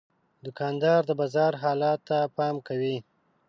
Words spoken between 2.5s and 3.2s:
کوي.